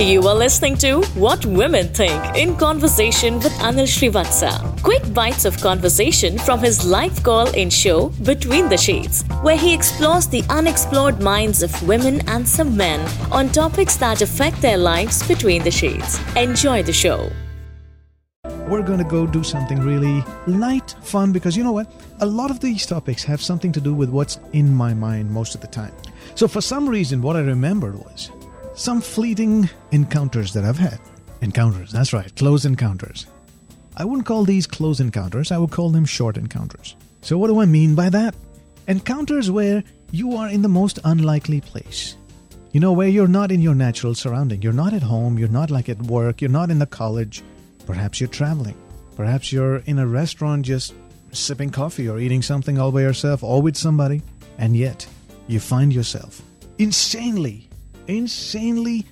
You 0.00 0.26
are 0.26 0.34
listening 0.34 0.76
to 0.78 1.02
What 1.14 1.46
Women 1.46 1.86
Think 1.86 2.20
in 2.36 2.56
conversation 2.56 3.36
with 3.36 3.52
Anil 3.60 3.86
Srivatsa. 3.86 4.82
Quick 4.82 5.14
bites 5.14 5.44
of 5.44 5.56
conversation 5.60 6.36
from 6.36 6.58
his 6.58 6.84
live 6.84 7.22
call 7.22 7.46
in 7.50 7.70
show 7.70 8.08
Between 8.24 8.68
the 8.68 8.76
Shades, 8.76 9.22
where 9.42 9.56
he 9.56 9.72
explores 9.72 10.26
the 10.26 10.42
unexplored 10.50 11.22
minds 11.22 11.62
of 11.62 11.70
women 11.86 12.28
and 12.28 12.46
some 12.46 12.76
men 12.76 13.08
on 13.30 13.50
topics 13.50 13.94
that 13.98 14.20
affect 14.20 14.60
their 14.60 14.78
lives 14.78 15.22
between 15.28 15.62
the 15.62 15.70
shades. 15.70 16.18
Enjoy 16.34 16.82
the 16.82 16.92
show. 16.92 17.30
We're 18.66 18.82
going 18.82 18.98
to 18.98 19.04
go 19.04 19.28
do 19.28 19.44
something 19.44 19.78
really 19.78 20.24
light, 20.48 20.96
fun, 21.02 21.30
because 21.30 21.56
you 21.56 21.62
know 21.62 21.70
what? 21.70 21.88
A 22.20 22.26
lot 22.26 22.50
of 22.50 22.58
these 22.58 22.84
topics 22.84 23.22
have 23.22 23.40
something 23.40 23.70
to 23.70 23.80
do 23.80 23.94
with 23.94 24.10
what's 24.10 24.40
in 24.54 24.74
my 24.74 24.92
mind 24.92 25.30
most 25.30 25.54
of 25.54 25.60
the 25.60 25.68
time. 25.68 25.92
So, 26.34 26.48
for 26.48 26.60
some 26.60 26.88
reason, 26.88 27.22
what 27.22 27.36
I 27.36 27.42
remembered 27.42 27.94
was 27.94 28.32
some 28.74 29.00
fleeting 29.00 29.68
encounters 29.92 30.52
that 30.52 30.64
I've 30.64 30.78
had. 30.78 31.00
Encounters, 31.40 31.92
that's 31.92 32.12
right, 32.12 32.34
close 32.36 32.64
encounters. 32.64 33.26
I 33.96 34.04
wouldn't 34.04 34.26
call 34.26 34.44
these 34.44 34.66
close 34.66 35.00
encounters, 35.00 35.52
I 35.52 35.58
would 35.58 35.70
call 35.70 35.90
them 35.90 36.04
short 36.04 36.36
encounters. 36.36 36.96
So, 37.20 37.38
what 37.38 37.46
do 37.48 37.60
I 37.60 37.66
mean 37.66 37.94
by 37.94 38.10
that? 38.10 38.34
Encounters 38.88 39.50
where 39.50 39.82
you 40.10 40.36
are 40.36 40.48
in 40.48 40.62
the 40.62 40.68
most 40.68 40.98
unlikely 41.04 41.60
place. 41.60 42.16
You 42.72 42.80
know, 42.80 42.92
where 42.92 43.08
you're 43.08 43.28
not 43.28 43.52
in 43.52 43.62
your 43.62 43.74
natural 43.74 44.14
surrounding. 44.14 44.60
You're 44.60 44.72
not 44.72 44.92
at 44.92 45.02
home, 45.02 45.38
you're 45.38 45.48
not 45.48 45.70
like 45.70 45.88
at 45.88 46.02
work, 46.02 46.40
you're 46.40 46.50
not 46.50 46.70
in 46.70 46.80
the 46.80 46.86
college. 46.86 47.42
Perhaps 47.86 48.20
you're 48.20 48.28
traveling. 48.28 48.76
Perhaps 49.16 49.52
you're 49.52 49.76
in 49.86 50.00
a 50.00 50.06
restaurant 50.06 50.66
just 50.66 50.92
sipping 51.30 51.70
coffee 51.70 52.08
or 52.08 52.18
eating 52.18 52.42
something 52.42 52.78
all 52.78 52.90
by 52.90 53.02
yourself 53.02 53.44
or 53.44 53.62
with 53.62 53.76
somebody. 53.76 54.22
And 54.58 54.76
yet, 54.76 55.06
you 55.46 55.60
find 55.60 55.92
yourself 55.92 56.42
insanely 56.78 57.68
insanely 58.06 59.06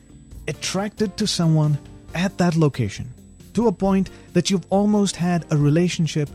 attracted 0.48 1.16
to 1.16 1.26
someone 1.26 1.78
at 2.14 2.36
that 2.38 2.56
location 2.56 3.12
to 3.54 3.68
a 3.68 3.72
point 3.72 4.10
that 4.32 4.50
you've 4.50 4.66
almost 4.70 5.16
had 5.16 5.44
a 5.50 5.56
relationship 5.56 6.28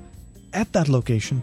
at 0.54 0.72
that 0.74 0.90
location 0.90 1.42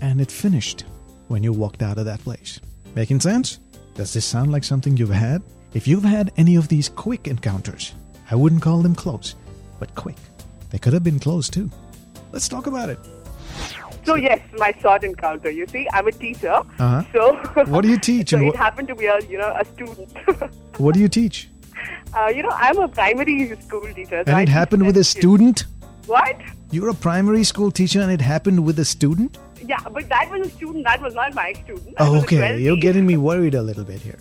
and 0.00 0.20
it 0.20 0.30
finished 0.30 0.84
when 1.28 1.42
you 1.42 1.52
walked 1.52 1.82
out 1.82 1.98
of 1.98 2.04
that 2.04 2.20
place. 2.20 2.60
Making 2.94 3.20
sense? 3.20 3.58
Does 3.94 4.12
this 4.12 4.24
sound 4.24 4.52
like 4.52 4.64
something 4.64 4.96
you've 4.96 5.10
had? 5.10 5.42
If 5.74 5.88
you've 5.88 6.04
had 6.04 6.32
any 6.36 6.56
of 6.56 6.68
these 6.68 6.88
quick 6.88 7.28
encounters, 7.28 7.94
I 8.30 8.34
wouldn't 8.34 8.62
call 8.62 8.82
them 8.82 8.94
close, 8.94 9.34
but 9.78 9.94
quick. 9.94 10.16
They 10.70 10.78
could 10.78 10.92
have 10.92 11.04
been 11.04 11.18
close 11.18 11.48
too. 11.48 11.70
Let's 12.32 12.48
talk 12.48 12.66
about 12.66 12.88
it. 12.88 12.98
So 14.06 14.14
yes, 14.14 14.40
my 14.56 14.72
short 14.80 15.02
encounter. 15.02 15.50
You 15.50 15.66
see, 15.66 15.86
I'm 15.92 16.06
a 16.06 16.12
teacher. 16.12 16.54
Uh-huh. 16.78 17.02
So 17.12 17.64
What 17.64 17.82
do 17.82 17.88
you 17.88 17.98
teach 17.98 18.30
so 18.34 18.38
and 18.38 18.46
it 18.46 18.56
happened 18.56 18.88
to 18.88 18.94
be 18.94 19.06
a 19.06 19.18
you 19.28 19.38
know 19.38 19.52
a 19.60 19.64
student. 19.64 20.12
What 20.78 20.94
do 20.94 21.00
you 21.00 21.08
teach? 21.08 21.48
uh, 22.14 22.28
you 22.28 22.42
know, 22.42 22.50
I'm 22.50 22.78
a 22.78 22.88
primary 22.88 23.56
school 23.60 23.82
teacher. 23.92 24.22
so 24.24 24.32
And 24.32 24.40
it 24.40 24.48
happened 24.48 24.86
with 24.86 24.96
a 24.96 25.04
student? 25.04 25.64
What? 26.06 26.36
You're 26.70 26.90
a 26.90 26.94
primary 26.94 27.44
school 27.44 27.70
teacher 27.70 28.00
and 28.00 28.12
it 28.12 28.20
happened 28.20 28.64
with 28.64 28.78
a 28.78 28.84
student? 28.84 29.38
Yeah, 29.64 29.80
but 29.92 30.08
that 30.08 30.30
was 30.30 30.46
a 30.46 30.50
student. 30.50 30.84
That 30.84 31.00
was 31.02 31.14
not 31.14 31.34
my 31.34 31.52
student. 31.64 31.94
Oh, 31.98 32.20
okay, 32.20 32.58
you're 32.58 32.76
getting 32.76 33.06
me 33.06 33.16
worried 33.16 33.54
a 33.54 33.62
little 33.62 33.84
bit 33.84 34.00
here. 34.00 34.18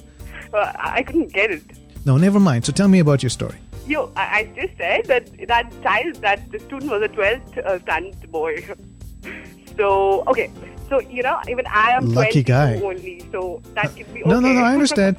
Uh, 0.53 0.71
I 0.79 1.03
couldn't 1.03 1.33
get 1.33 1.51
it. 1.51 1.63
No, 2.05 2.17
never 2.17 2.39
mind. 2.39 2.65
So 2.65 2.71
tell 2.71 2.87
me 2.87 2.99
about 2.99 3.23
your 3.23 3.29
story. 3.29 3.57
You, 3.85 4.11
I, 4.15 4.25
I 4.39 4.43
just 4.55 4.77
said 4.77 5.05
that 5.05 5.47
that 5.47 5.71
child, 5.83 6.15
that 6.15 6.51
the 6.51 6.59
student 6.59 6.91
was 6.91 7.03
a 7.03 7.09
12th 7.09 7.57
uh, 7.57 7.79
standard 7.79 8.31
boy. 8.31 8.65
So 9.77 10.23
okay, 10.27 10.51
so 10.89 10.99
you 10.99 11.23
know, 11.23 11.39
even 11.49 11.65
I 11.67 11.91
am 11.91 12.13
Lucky 12.13 12.43
guy. 12.43 12.79
only. 12.81 13.23
So 13.31 13.61
that 13.73 13.95
can 13.95 14.05
be 14.13 14.21
okay. 14.21 14.29
No, 14.29 14.39
no, 14.39 14.53
no, 14.53 14.61
I 14.61 14.73
understand. 14.73 15.17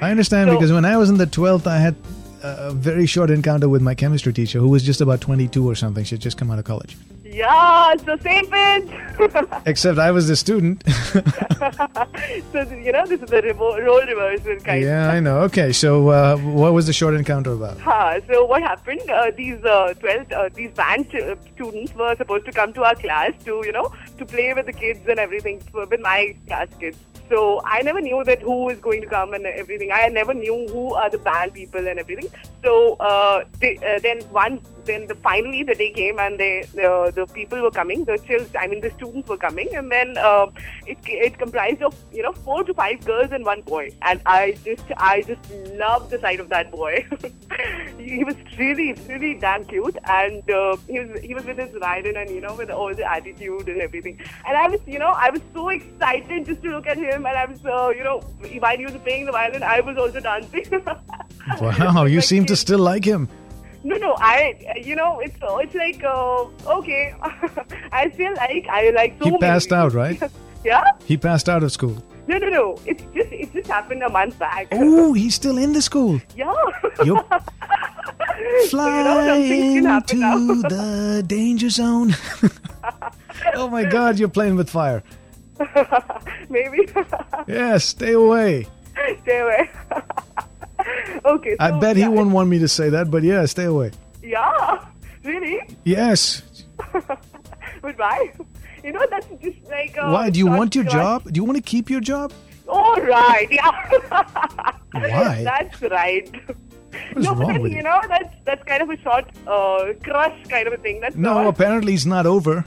I 0.00 0.10
understand 0.10 0.48
So- 0.50 0.54
because 0.54 0.72
when 0.72 0.84
I 0.84 0.96
was 0.96 1.08
in 1.10 1.16
the 1.16 1.26
12th, 1.26 1.66
I 1.66 1.78
had 1.78 1.94
a 2.42 2.70
very 2.72 3.06
short 3.06 3.30
encounter 3.30 3.68
with 3.68 3.82
my 3.82 3.94
chemistry 3.94 4.32
teacher 4.32 4.58
who 4.60 4.68
was 4.68 4.82
just 4.82 5.00
about 5.00 5.20
22 5.20 5.68
or 5.68 5.74
something. 5.74 6.04
She'd 6.04 6.20
just 6.20 6.36
come 6.36 6.50
out 6.50 6.58
of 6.58 6.64
college. 6.64 6.96
Yeah, 7.32 7.92
it's 7.92 8.02
the 8.02 8.18
same 8.18 8.46
page. 8.50 9.62
Except 9.66 9.98
I 9.98 10.10
was 10.10 10.28
the 10.28 10.36
student. 10.36 10.82
so 12.52 12.60
you 12.62 12.92
know, 12.92 13.06
this 13.06 13.20
is 13.22 13.30
the 13.30 13.54
role 13.56 14.00
reversal 14.02 14.56
kind. 14.60 14.82
yeah, 14.82 15.10
I 15.10 15.20
know. 15.20 15.40
Okay, 15.42 15.72
so 15.72 16.08
uh, 16.08 16.36
what 16.36 16.72
was 16.72 16.86
the 16.86 16.92
short 16.92 17.14
encounter 17.14 17.52
about? 17.52 17.78
Ha, 17.80 18.20
so 18.28 18.44
what 18.44 18.62
happened? 18.62 19.02
Uh, 19.10 19.30
these 19.36 19.62
uh, 19.64 19.94
12th, 19.98 20.32
uh, 20.32 20.48
these 20.54 20.70
band 20.72 21.14
uh, 21.14 21.36
students 21.54 21.94
were 21.94 22.14
supposed 22.16 22.44
to 22.46 22.52
come 22.52 22.72
to 22.74 22.84
our 22.84 22.94
class 22.94 23.32
to, 23.44 23.62
you 23.64 23.72
know, 23.72 23.92
to 24.18 24.26
play 24.26 24.52
with 24.54 24.66
the 24.66 24.72
kids 24.72 25.00
and 25.08 25.18
everything 25.18 25.62
with 25.72 26.00
my 26.00 26.36
class 26.46 26.68
kids. 26.78 26.98
So 27.28 27.60
I 27.64 27.82
never 27.82 28.00
knew 28.00 28.22
that 28.24 28.40
who 28.40 28.68
is 28.68 28.78
going 28.78 29.00
to 29.02 29.08
come 29.08 29.34
and 29.34 29.46
everything. 29.46 29.90
I 29.92 30.08
never 30.08 30.32
knew 30.32 30.68
who 30.68 30.94
are 30.94 31.10
the 31.10 31.18
band 31.18 31.54
people 31.54 31.86
and 31.86 31.98
everything. 31.98 32.30
So 32.62 32.94
uh, 32.94 33.44
they, 33.60 33.78
uh, 33.78 33.98
then 34.00 34.20
one, 34.30 34.60
then 34.86 35.06
the, 35.06 35.14
finally 35.16 35.62
the 35.62 35.74
day 35.74 35.90
came 35.92 36.18
and 36.18 36.38
they, 36.38 36.62
uh, 36.84 37.10
the 37.10 37.26
people 37.34 37.60
were 37.62 37.70
coming. 37.70 38.04
The 38.04 38.18
children, 38.18 38.50
I 38.58 38.66
mean 38.66 38.80
the 38.80 38.90
students 38.92 39.28
were 39.28 39.36
coming, 39.36 39.74
and 39.74 39.90
then 39.90 40.16
uh, 40.18 40.46
it 40.86 40.98
it 41.06 41.38
comprised 41.38 41.82
of 41.82 41.94
you 42.12 42.22
know 42.22 42.32
four 42.32 42.64
to 42.64 42.74
five 42.74 43.04
girls 43.04 43.32
and 43.32 43.44
one 43.44 43.62
boy. 43.62 43.90
And 44.02 44.20
I 44.26 44.56
just 44.64 44.84
I 44.96 45.22
just 45.22 45.50
loved 45.84 46.10
the 46.10 46.20
sight 46.20 46.40
of 46.40 46.48
that 46.50 46.70
boy. 46.70 47.06
he 47.98 48.24
was 48.24 48.36
really 48.58 48.92
really 49.08 49.34
damn 49.34 49.64
cute, 49.64 49.96
and 50.04 50.50
uh, 50.50 50.76
he 50.88 51.00
was 51.00 51.20
he 51.20 51.34
was 51.34 51.44
with 51.44 51.58
his 51.58 51.74
rider 51.86 52.16
and 52.18 52.30
you 52.30 52.40
know 52.40 52.54
with 52.54 52.70
all 52.70 52.94
the 52.94 53.10
attitude 53.10 53.68
and 53.68 53.80
everything. 53.80 54.20
And 54.46 54.56
I 54.56 54.68
was 54.68 54.80
you 54.86 54.98
know 54.98 55.12
I 55.26 55.30
was 55.30 55.42
so 55.54 55.68
excited 55.70 56.46
just 56.46 56.62
to 56.62 56.70
look 56.70 56.86
at 56.86 56.96
him, 56.96 57.26
and 57.26 57.36
I 57.44 57.46
was 57.46 57.64
uh, 57.64 57.88
you 57.90 58.04
know 58.04 58.18
while 58.66 58.76
he 58.76 58.84
was 58.84 58.94
playing 59.08 59.26
the 59.26 59.32
violin, 59.32 59.62
I 59.62 59.80
was 59.80 59.96
also 59.96 60.20
dancing. 60.20 60.82
Wow, 61.60 62.04
you 62.06 62.16
Like, 62.16 62.24
seem 62.24 62.44
to 62.46 62.56
still 62.56 62.80
like 62.80 63.04
him. 63.04 63.28
No, 63.86 63.96
no, 63.96 64.16
I, 64.18 64.38
you 64.82 64.96
know, 64.96 65.20
it's 65.20 65.36
it's 65.42 65.74
like, 65.74 66.02
uh, 66.04 66.44
okay, 66.78 67.14
I 67.92 68.10
feel 68.10 68.34
like 68.34 68.66
I 68.68 68.90
like 68.90 69.12
so 69.18 69.24
He 69.26 69.30
many- 69.30 69.40
passed 69.40 69.72
out, 69.72 69.92
right? 69.94 70.20
yeah? 70.64 70.82
He 71.04 71.16
passed 71.16 71.48
out 71.48 71.62
of 71.62 71.70
school. 71.72 71.96
No, 72.28 72.38
no, 72.38 72.48
no. 72.48 72.76
It's 72.84 73.04
just, 73.14 73.30
it 73.30 73.52
just 73.52 73.68
happened 73.70 74.02
a 74.02 74.08
month 74.08 74.36
back. 74.38 74.66
Oh, 74.72 75.12
he's 75.12 75.34
still 75.36 75.58
in 75.58 75.72
the 75.72 75.80
school. 75.80 76.20
Yeah. 76.36 76.52
You're 77.04 77.24
So, 77.30 77.36
you 78.38 78.54
know, 78.58 78.68
flying 78.68 79.74
can 79.74 79.84
happen 79.84 80.20
to 80.20 80.62
the 80.68 81.22
danger 81.24 81.70
zone. 81.70 82.16
oh 83.54 83.68
my 83.68 83.84
God, 83.84 84.18
you're 84.18 84.28
playing 84.28 84.56
with 84.56 84.68
fire. 84.68 85.04
Maybe. 86.50 86.88
Yes, 87.46 87.84
stay 87.84 88.12
away. 88.14 88.66
Stay 89.22 89.38
away. 89.38 89.70
okay. 91.34 91.56
I 91.60 91.70
so, 91.70 91.78
bet 91.80 91.96
he 91.96 92.02
yeah, 92.02 92.08
won't 92.08 92.30
want 92.30 92.48
me 92.48 92.58
to 92.58 92.68
say 92.68 92.88
that, 92.90 93.10
but 93.10 93.22
yeah, 93.22 93.44
stay 93.46 93.64
away. 93.64 93.90
Yeah. 94.22 94.84
Really? 95.26 95.58
Yes. 95.84 96.42
Goodbye. 97.82 98.32
You 98.84 98.92
know, 98.92 99.04
that's 99.10 99.26
just 99.42 99.58
like. 99.68 99.98
Uh, 99.98 100.10
Why? 100.10 100.30
Do 100.30 100.38
you 100.38 100.46
want 100.46 100.76
your 100.76 100.84
crush. 100.84 100.94
job? 100.94 101.24
Do 101.24 101.32
you 101.38 101.42
want 101.42 101.56
to 101.56 101.62
keep 101.62 101.90
your 101.90 102.00
job? 102.00 102.32
All 102.68 102.94
right. 103.00 103.48
Yeah. 103.50 103.72
Why? 104.92 105.42
That's 105.42 105.82
right. 105.82 106.30
What 107.12 107.18
is 107.18 107.24
no, 107.24 107.34
wrong 107.34 107.52
but 107.54 107.62
with 107.62 107.72
you 107.72 107.78
you? 107.78 107.82
know 107.82 108.00
that's 108.08 108.34
that's 108.44 108.62
kind 108.64 108.82
of 108.82 108.90
a 108.90 108.96
short 108.98 109.24
uh, 109.48 109.92
crush 110.04 110.36
kind 110.48 110.66
of 110.68 110.74
a 110.74 110.76
thing. 110.78 111.00
That's 111.00 111.16
No, 111.16 111.34
not. 111.42 111.46
apparently 111.48 111.94
it's 111.94 112.06
not 112.06 112.24
over. 112.26 112.64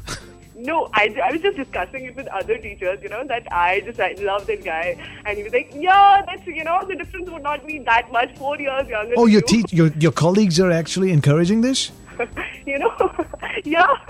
No, 0.67 0.89
I, 0.93 1.15
I 1.23 1.31
was 1.31 1.41
just 1.41 1.55
discussing 1.57 2.05
it 2.05 2.15
with 2.17 2.27
other 2.27 2.57
teachers, 2.57 2.99
you 3.01 3.07
know, 3.09 3.23
that 3.27 3.47
I 3.51 3.79
just 3.81 3.99
I 3.99 4.15
love 4.19 4.45
that 4.47 4.63
guy. 4.63 4.97
And 5.25 5.37
he 5.37 5.43
was 5.43 5.53
like, 5.53 5.71
yeah, 5.73 6.21
that's, 6.25 6.45
you 6.45 6.63
know, 6.63 6.79
the 6.87 6.95
difference 6.95 7.29
would 7.29 7.43
not 7.43 7.65
be 7.65 7.79
that 7.79 8.11
much, 8.11 8.35
four 8.37 8.57
years 8.59 8.87
younger 8.89 9.13
Oh, 9.17 9.25
your 9.25 9.41
you. 9.47 9.63
te- 9.63 9.75
your 9.75 9.87
your 10.05 10.11
colleagues 10.11 10.59
are 10.59 10.71
actually 10.71 11.11
encouraging 11.11 11.61
this? 11.61 11.91
you 12.65 12.77
know, 12.79 12.91
yeah. 13.63 13.87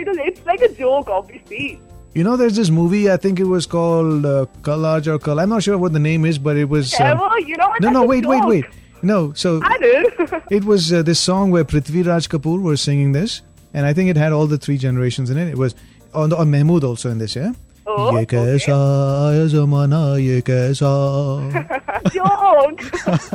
it 0.00 0.08
was, 0.08 0.16
it's 0.30 0.44
like 0.46 0.60
a 0.62 0.72
joke, 0.72 1.08
obviously. 1.08 1.78
You 2.14 2.24
know, 2.24 2.36
there's 2.38 2.56
this 2.56 2.70
movie. 2.70 3.10
I 3.10 3.18
think 3.18 3.38
it 3.38 3.44
was 3.44 3.66
called 3.66 4.24
uh, 4.24 4.46
Kal 4.64 4.78
Aaj 4.78 5.12
Aur 5.12 5.18
Kal. 5.18 5.38
I'm 5.40 5.50
not 5.50 5.62
sure 5.62 5.76
what 5.76 5.92
the 5.92 5.98
name 5.98 6.24
is, 6.24 6.38
but 6.38 6.56
it 6.56 6.64
was. 6.76 6.94
um, 6.98 7.06
Ever, 7.18 7.40
you 7.40 7.56
know, 7.58 7.70
no, 7.82 7.90
no, 7.90 8.04
wait, 8.04 8.24
wait, 8.24 8.44
wait. 8.46 8.64
No, 9.02 9.34
so 9.34 9.60
I 9.62 9.76
did. 9.76 10.06
it 10.50 10.64
was 10.64 10.90
uh, 10.90 11.02
this 11.02 11.20
song 11.20 11.50
where 11.50 11.64
Prithvi 11.64 12.06
Raj 12.06 12.30
Kapoor 12.30 12.62
was 12.62 12.80
singing 12.80 13.12
this, 13.12 13.42
and 13.75 13.85
I 13.85 13.93
think 13.93 14.09
it 14.09 14.17
had 14.17 14.31
all 14.31 14.47
the 14.47 14.57
three 14.57 14.77
generations 14.77 15.29
in 15.29 15.37
it. 15.37 15.47
It 15.47 15.57
was 15.57 15.75
on 16.13 16.33
on 16.33 16.51
Mahmood 16.51 16.83
also 16.83 17.09
in 17.09 17.17
this, 17.17 17.35
yeah. 17.35 17.53
Oh, 17.87 18.11
ये 18.13 18.21
okay. 18.23 18.37
कैसा 18.37 18.75
है 19.35 19.47
ज़माना, 19.49 20.17
ये 20.21 20.41
कैसा 20.49 20.91
joke. 22.13 22.81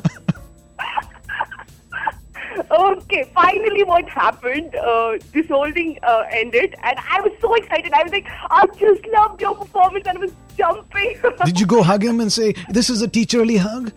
okay, 2.71 3.31
finally, 3.35 3.83
what 3.83 4.09
happened? 4.09 4.75
Uh, 4.75 5.19
this 5.33 5.49
whole 5.49 5.71
thing 5.73 5.99
uh, 6.03 6.25
ended, 6.31 6.75
and 6.83 6.99
I 7.11 7.21
was 7.21 7.33
so 7.41 7.55
excited. 7.55 7.93
I 7.93 8.03
was 8.03 8.13
like, 8.13 8.27
I 8.51 8.67
just 8.79 9.07
loved 9.09 9.41
your 9.41 9.55
performance, 9.57 10.07
and 10.07 10.19
I 10.19 10.21
was 10.21 10.33
jumping. 10.57 11.19
Did 11.45 11.61
you 11.61 11.67
go 11.67 11.83
hug 11.83 12.05
him 12.05 12.21
and 12.21 12.33
say, 12.33 12.55
"This 12.71 12.89
is 12.89 13.03
a 13.03 13.09
teacherly 13.09 13.59
hug"? 13.59 13.93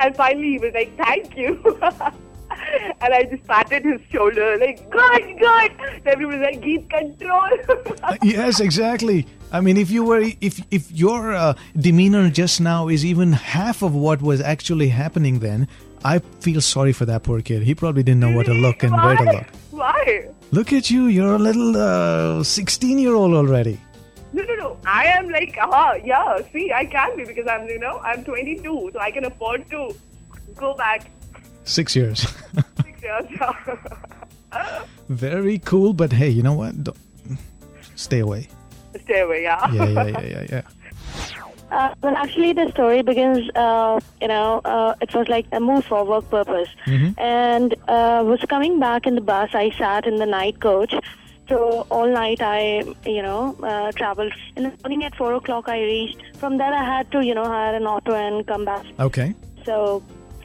and 0.00 0.16
finally, 0.16 0.50
he 0.52 0.58
was 0.58 0.74
like, 0.74 0.96
"Thank 0.96 1.36
you." 1.36 1.78
and 3.01 3.13
I 3.13 3.23
just 3.23 3.43
patted 3.45 3.83
his 3.83 4.01
shoulder, 4.11 4.57
like, 4.57 4.89
"Good, 4.89 5.39
good." 5.39 6.27
Was 6.27 6.39
like, 6.39 6.61
"Keep 6.61 6.89
control." 6.89 7.49
Uh, 8.03 8.15
yes, 8.23 8.59
exactly. 8.59 9.25
I 9.51 9.61
mean, 9.61 9.77
if 9.77 9.89
you 9.91 10.03
were, 10.03 10.23
if 10.41 10.61
if 10.71 10.91
your 10.91 11.33
uh, 11.33 11.53
demeanor 11.77 12.29
just 12.29 12.61
now 12.61 12.87
is 12.87 13.05
even 13.05 13.33
half 13.33 13.81
of 13.81 13.93
what 13.95 14.21
was 14.21 14.41
actually 14.41 14.89
happening, 14.89 15.39
then 15.39 15.67
I 16.03 16.19
feel 16.39 16.61
sorry 16.61 16.93
for 16.93 17.05
that 17.05 17.23
poor 17.23 17.41
kid. 17.41 17.63
He 17.63 17.75
probably 17.75 18.03
didn't 18.03 18.21
know 18.21 18.35
what 18.35 18.45
to 18.45 18.53
look 18.53 18.83
and 18.83 18.93
where 18.93 19.17
to 19.17 19.23
look. 19.23 19.47
Why? 19.71 20.29
Look 20.51 20.71
at 20.73 20.89
you, 20.89 21.07
you're 21.07 21.35
a 21.35 21.39
little 21.39 21.75
uh, 21.75 22.43
16 22.43 22.99
year 22.99 23.13
old 23.13 23.33
already. 23.33 23.79
No, 24.33 24.43
no, 24.43 24.55
no. 24.55 24.77
I 24.85 25.05
am 25.05 25.29
like, 25.29 25.57
ah, 25.59 25.95
yeah. 25.95 26.39
See, 26.53 26.71
I 26.71 26.85
can 26.85 27.17
be 27.17 27.25
because 27.25 27.47
I'm, 27.47 27.67
you 27.67 27.79
know, 27.79 27.99
I'm 27.99 28.23
22, 28.23 28.91
so 28.93 28.99
I 28.99 29.11
can 29.11 29.25
afford 29.25 29.69
to 29.71 29.93
go 30.55 30.73
back 30.75 31.09
Six 31.67 31.95
years. 31.95 32.27
six 32.83 33.03
years. 33.03 33.25
Very 35.09 35.59
cool, 35.59 35.93
but 35.93 36.13
hey, 36.13 36.29
you 36.29 36.41
know 36.41 36.53
what? 36.53 36.81
Don't, 36.81 36.97
stay 37.95 38.19
away. 38.19 38.47
Stay 39.03 39.19
away, 39.19 39.43
yeah. 39.43 39.71
Yeah, 39.71 39.85
yeah, 39.85 40.07
yeah, 40.07 40.21
yeah, 40.21 40.45
yeah. 40.49 40.61
Uh, 41.69 41.93
well, 42.01 42.15
actually, 42.15 42.53
the 42.53 42.71
story 42.71 43.01
begins. 43.01 43.49
Uh, 43.53 43.99
you 44.21 44.29
know, 44.29 44.61
uh, 44.63 44.95
it 45.01 45.13
was 45.13 45.27
like 45.27 45.45
a 45.51 45.59
move 45.59 45.83
for 45.83 46.05
work 46.05 46.29
purpose, 46.29 46.69
and 47.17 47.73
uh, 47.89 48.23
was 48.25 48.39
coming 48.47 48.79
back 48.79 49.05
in 49.05 49.15
the 49.15 49.21
bus. 49.21 49.49
I 49.53 49.71
sat 49.71 50.07
in 50.07 50.15
the 50.15 50.25
night 50.25 50.61
coach. 50.61 50.93
So 51.49 51.87
all 51.89 52.07
night 52.07 52.41
I, 52.41 52.83
you 53.05 53.21
know, 53.21 53.55
uh, 53.63 53.91
traveled. 53.93 54.33
In 54.55 54.63
the 54.63 54.73
morning 54.83 55.03
at 55.03 55.15
four 55.15 55.33
o'clock 55.33 55.67
I 55.67 55.81
reached. 55.81 56.21
From 56.37 56.57
there 56.57 56.73
I 56.73 56.83
had 56.83 57.11
to, 57.11 57.25
you 57.25 57.33
know, 57.33 57.45
hire 57.45 57.75
an 57.75 57.87
auto 57.87 58.13
and 58.13 58.45
come 58.47 58.65
back. 58.65 58.85
Okay. 58.99 59.33
So 59.65 60.03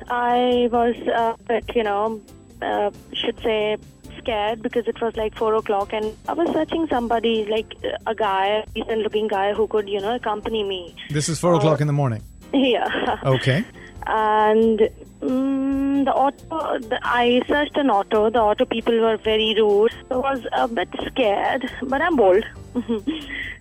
I 0.08 0.68
was 0.70 0.96
a 1.08 1.34
bit, 1.48 1.64
you 1.74 1.82
know, 1.82 2.20
uh, 2.60 2.90
should 3.12 3.38
say 3.40 3.76
scared 4.18 4.62
because 4.62 4.86
it 4.86 5.00
was 5.00 5.16
like 5.16 5.34
four 5.36 5.54
o'clock 5.54 5.92
and 5.92 6.16
I 6.28 6.32
was 6.32 6.48
searching 6.52 6.86
somebody, 6.88 7.44
like 7.46 7.74
a 8.06 8.14
guy, 8.14 8.46
a 8.46 8.66
decent 8.74 9.00
looking 9.00 9.28
guy 9.28 9.52
who 9.52 9.66
could, 9.66 9.88
you 9.88 10.00
know, 10.00 10.14
accompany 10.14 10.62
me. 10.62 10.94
This 11.10 11.28
is 11.28 11.38
four 11.40 11.54
o'clock 11.54 11.80
in 11.80 11.86
the 11.86 11.92
morning. 11.92 12.22
Yeah. 12.54 13.16
Okay. 13.24 13.64
and 14.06 14.78
mm, 15.22 16.04
the 16.04 16.12
auto, 16.12 16.78
the, 16.80 16.98
I 17.02 17.40
searched 17.48 17.78
an 17.78 17.88
auto. 17.88 18.28
The 18.28 18.40
auto 18.40 18.66
people 18.66 19.00
were 19.00 19.16
very 19.16 19.54
rude. 19.56 19.94
I 20.10 20.16
was 20.16 20.46
a 20.52 20.68
bit 20.68 20.90
scared, 21.06 21.70
but 21.84 22.02
I'm 22.02 22.16
bold. 22.16 22.44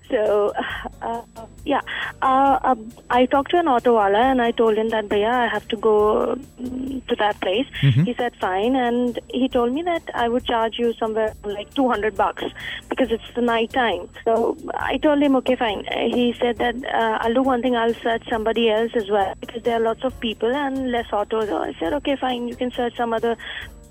so, 0.10 0.54
uh, 1.02 1.22
yeah, 1.64 1.80
uh, 2.22 2.60
uh, 2.64 2.76
I 3.10 3.26
talked 3.26 3.52
to 3.52 3.58
an 3.58 3.68
auto 3.68 3.94
wala 3.94 4.20
and 4.20 4.42
I 4.42 4.52
told 4.52 4.78
him 4.78 4.90
that, 4.90 5.10
Bhaiya, 5.10 5.30
I 5.30 5.48
have 5.48 5.68
to 5.70 5.78
go 5.78 6.38
mm, 6.60 7.06
to 7.08 7.16
that 7.16 7.40
place. 7.42 7.66
He 8.06 8.14
said, 8.14 8.36
fine. 8.38 8.76
And 8.76 9.20
he 9.30 9.48
told 9.50 9.74
me 9.74 9.84
that 9.84 10.04
I 10.14 10.30
would 10.30 10.46
charge 10.46 10.78
you 10.78 10.94
somewhere 10.94 11.34
like 11.44 11.74
200 11.74 12.16
bucks 12.16 12.44
because 12.90 13.12
it's 13.12 13.24
the 13.36 13.42
night 13.42 13.72
time. 13.72 14.10
So 14.24 14.58
I 14.76 14.98
told 14.98 15.22
him, 15.22 15.36
okay, 15.38 15.56
fine. 15.56 15.86
He 16.14 16.36
said 16.40 16.58
that 16.58 16.76
uh, 16.86 17.18
I'll 17.22 17.34
do 17.34 17.42
one 17.42 17.62
thing, 17.62 17.76
I'll 17.76 17.94
search 17.96 18.24
somebody 18.30 18.70
else 18.70 18.92
as 18.96 19.10
well 19.10 19.34
because 19.40 19.64
there 19.64 19.76
are 19.78 19.84
lots 19.84 20.04
of 20.04 20.20
people 20.20 20.54
and 20.54 20.92
less 20.92 21.12
autos. 21.12 21.50
So 21.50 21.58
I 21.58 21.74
said, 21.80 21.94
okay, 21.94 22.16
fine, 22.16 22.48
you 22.48 22.56
can 22.56 22.72
search 22.72 22.96
some 22.98 23.14
other 23.14 23.36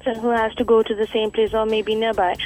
person 0.01 0.23
who 0.23 0.31
has 0.31 0.55
to 0.55 0.65
go 0.65 0.83
to 0.83 0.95
the 0.95 1.07
same 1.09 1.31
place 1.31 1.53
or 1.55 1.67
maybe 1.67 1.95
nearby. 1.95 2.37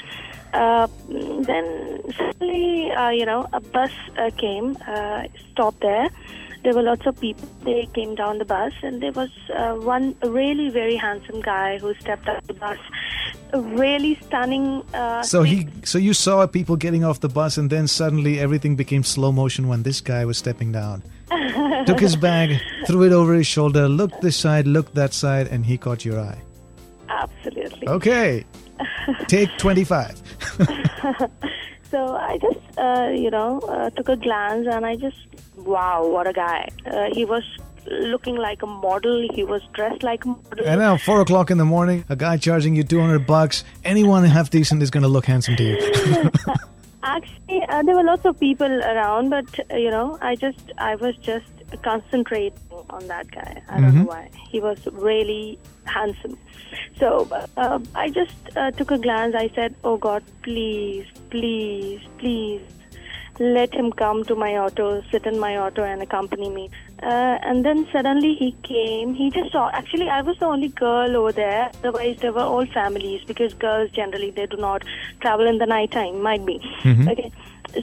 Uh, 0.55 0.87
then 1.09 2.01
suddenly, 2.17 2.91
uh, 2.93 3.11
you 3.11 3.27
know, 3.27 3.47
a 3.53 3.61
bus 3.61 3.91
uh, 4.19 4.31
came, 4.39 4.77
uh, 4.87 5.25
stopped 5.53 5.81
there. 5.81 6.09
There 6.63 6.73
were 6.73 6.83
lots 6.83 7.05
of 7.07 7.21
people. 7.21 7.47
They 7.65 7.87
came 7.93 8.15
down 8.15 8.39
the 8.39 8.47
bus, 8.47 8.73
and 8.83 9.03
there 9.03 9.13
was 9.13 9.29
uh, 9.55 9.75
one 9.75 10.15
really 10.25 10.71
very 10.71 10.97
handsome 10.97 11.43
guy 11.43 11.79
who 11.79 11.93
stepped 12.01 12.27
out 12.27 12.47
the 12.47 12.55
bus. 12.55 12.79
A 13.53 13.61
really 13.61 14.19
stunning. 14.23 14.83
Uh, 14.95 15.23
So 15.23 15.43
he, 15.43 15.67
so 15.85 15.99
you 15.99 16.15
saw 16.15 16.47
people 16.47 16.77
getting 16.77 17.05
off 17.05 17.21
the 17.21 17.29
bus, 17.29 17.59
and 17.59 17.69
then 17.69 17.87
suddenly 17.87 18.41
everything 18.41 18.77
became 18.77 19.03
slow 19.05 19.31
motion 19.33 19.69
when 19.69 19.83
this 19.83 20.01
guy 20.01 20.25
was 20.25 20.39
stepping 20.39 20.73
down. 20.73 21.03
Took 21.87 22.01
his 22.01 22.17
bag, 22.17 22.59
threw 22.87 23.03
it 23.03 23.13
over 23.13 23.35
his 23.35 23.47
shoulder, 23.47 23.87
looked 23.89 24.23
this 24.23 24.37
side, 24.37 24.67
looked 24.67 24.95
that 24.95 25.13
side, 25.13 25.49
and 25.49 25.67
he 25.67 25.77
caught 25.77 26.05
your 26.05 26.19
eye. 26.19 26.41
Absolutely. 27.11 27.89
Okay, 27.89 28.45
take 29.29 29.51
twenty-five. 29.59 30.17
So 31.95 32.17
I 32.17 32.39
just, 32.39 32.79
uh, 32.79 33.11
you 33.15 33.31
know, 33.31 33.61
uh, 33.61 33.89
took 33.91 34.09
a 34.09 34.17
glance 34.17 34.67
and 34.69 34.85
I 34.85 34.97
just, 34.97 35.17
wow, 35.57 36.05
what 36.05 36.27
a 36.27 36.33
guy. 36.33 36.69
Uh, 36.85 37.09
he 37.13 37.25
was 37.25 37.45
looking 37.87 38.35
like 38.35 38.63
a 38.63 38.67
model. 38.67 39.29
He 39.33 39.45
was 39.45 39.63
dressed 39.75 40.03
like 40.03 40.25
a 40.25 40.29
model. 40.29 40.67
And 40.67 40.81
now 40.81 40.97
four 40.97 41.21
o'clock 41.21 41.53
in 41.53 41.59
the 41.59 41.65
morning, 41.65 42.05
a 42.09 42.17
guy 42.17 42.37
charging 42.37 42.75
you 42.75 42.83
two 42.83 43.01
hundred 43.01 43.29
bucks. 43.29 43.63
Anyone 43.85 44.25
half 44.25 44.51
decent 44.51 44.83
is 44.83 44.91
going 44.91 45.05
to 45.05 45.09
look 45.09 45.27
handsome 45.27 45.55
to 45.55 45.63
you. 45.63 45.77
Actually, 47.05 47.63
uh, 47.69 47.83
there 47.85 47.95
were 47.95 48.03
lots 48.03 48.25
of 48.25 48.41
people 48.41 48.73
around, 48.83 49.31
but 49.31 49.47
uh, 49.71 49.77
you 49.77 49.91
know, 49.91 50.19
I 50.21 50.35
just, 50.35 50.73
I 50.79 50.97
was 50.97 51.17
just 51.19 51.47
concentrating 51.83 52.59
on 52.91 53.07
that 53.09 53.31
guy. 53.31 53.63
I 53.69 53.81
don't 53.81 53.95
know 53.95 54.05
why. 54.05 54.31
He 54.51 54.61
was 54.61 54.87
really 54.93 55.59
handsome. 55.85 56.39
So 56.99 57.29
uh, 57.57 57.79
I 57.95 58.11
just 58.11 58.35
uh, 58.57 58.71
took 58.73 58.91
a 58.91 58.99
glance. 58.99 59.35
I 59.35 59.51
said, 59.55 59.75
"Oh 59.85 59.97
God, 59.97 60.23
please, 60.43 61.07
please, 61.31 62.01
please." 62.19 62.63
Let 63.41 63.75
him 63.75 63.91
come 63.91 64.23
to 64.27 64.37
my 64.37 64.57
auto, 64.57 65.03
sit 65.11 65.27
in 65.27 65.41
my 65.41 65.57
auto, 65.59 65.83
and 65.83 66.01
accompany 66.01 66.49
me. 66.51 66.71
Uh, 67.03 67.37
and 67.43 67.65
then 67.65 67.85
suddenly 67.93 68.37
he 68.37 68.53
came. 68.63 69.13
He 69.13 69.29
just 69.31 69.51
saw. 69.51 69.71
Actually, 69.73 70.09
I 70.09 70.23
was 70.23 70.39
the 70.39 70.47
only 70.47 70.69
girl 70.69 71.17
over 71.17 71.33
there. 71.33 71.69
Otherwise, 71.83 72.19
there 72.21 72.33
were 72.33 72.43
all 72.43 72.65
families 72.67 73.25
because 73.27 73.53
girls 73.55 73.91
generally 73.91 74.31
they 74.31 74.47
do 74.47 74.57
not 74.57 74.85
travel 75.21 75.49
in 75.49 75.59
the 75.59 75.67
night 75.67 75.91
time. 75.91 76.23
Might 76.23 76.47
be. 76.47 76.61
Okay. 76.87 77.33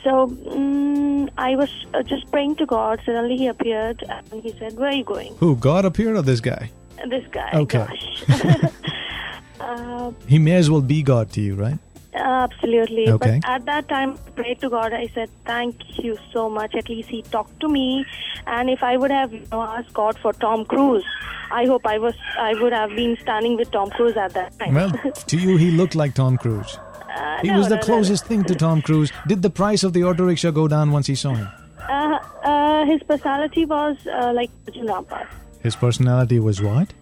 So 0.04 0.28
mm, 0.28 1.30
I 1.38 1.56
was 1.56 1.70
uh, 1.94 2.04
just 2.04 2.32
praying 2.32 2.56
to 2.58 2.66
God. 2.66 3.02
Suddenly 3.06 3.38
he 3.38 3.48
appeared 3.48 4.04
and 4.08 4.44
he 4.44 4.54
said, 4.58 4.78
"Where 4.78 4.90
are 4.90 4.94
you 4.94 5.04
going?" 5.04 5.36
Who? 5.38 5.56
God 5.56 5.86
appeared 5.86 6.16
or 6.16 6.22
this 6.22 6.40
guy? 6.40 6.72
This 7.10 7.26
guy. 7.32 7.52
Okay. 7.54 7.86
Gosh. 7.88 8.24
uh, 9.60 10.12
He 10.28 10.40
may 10.40 10.54
as 10.54 10.70
well 10.70 10.82
be 10.82 11.02
God 11.04 11.32
to 11.32 11.42
you, 11.42 11.56
right? 11.56 11.78
Absolutely. 12.14 13.10
Okay. 13.10 13.40
But 13.42 13.50
at 13.50 13.66
that 13.66 13.88
time, 13.88 14.18
I 14.28 14.30
prayed 14.32 14.60
to 14.62 14.70
God. 14.70 14.94
I 14.94 15.08
said, 15.14 15.30
"Thank 15.46 16.00
you 16.04 16.18
so 16.32 16.50
much. 16.50 16.76
At 16.76 16.90
least 16.90 17.10
He 17.10 17.22
talked 17.24 17.60
to 17.62 17.68
me. 17.68 18.06
And 18.46 18.70
if 18.70 18.84
I 18.84 18.98
would 18.98 19.12
have 19.12 19.34
you 19.34 19.46
know, 19.52 19.62
asked 19.62 19.94
God 19.94 20.18
for 20.20 20.34
Tom 20.34 20.66
Cruise, 20.66 21.06
I 21.52 21.66
hope 21.66 21.86
I 21.86 21.98
was 21.98 22.14
I 22.38 22.54
would 22.62 22.74
have 22.74 22.96
been 22.96 23.18
standing 23.22 23.58
with 23.58 23.72
Tom 23.72 23.90
Cruise 23.90 24.16
at 24.18 24.34
that 24.34 24.58
time. 24.60 24.74
Well, 24.74 24.92
to 25.28 25.38
you, 25.38 25.58
he 25.58 25.72
looked 25.72 25.96
like 25.96 26.14
Tom 26.14 26.38
Cruise. 26.38 26.78
Uh, 27.16 27.40
He 27.42 27.48
no, 27.50 27.58
was 27.58 27.68
the 27.70 27.76
no, 27.76 27.82
no, 27.82 27.86
closest 27.86 28.26
thing 28.26 28.44
to 28.46 28.56
Tom 28.56 28.82
Cruise. 28.82 29.12
Did 29.28 29.42
the 29.42 29.50
price 29.50 29.84
of 29.84 29.94
the 29.94 30.04
auto 30.04 30.24
rickshaw 30.26 30.52
go 30.52 30.68
down 30.68 30.92
once 30.92 31.08
he 31.08 31.16
saw 31.16 31.34
him? 31.34 31.48
Uh, 31.90 32.20
uh, 32.44 32.86
his 32.86 33.02
personality 33.04 33.66
was 33.66 33.98
uh, 34.08 34.32
like 34.34 34.50
Arjun 34.68 34.88
Rampal, 34.88 35.26
His 35.62 35.76
personality 35.76 36.40
was 36.40 36.62
what? 36.62 36.94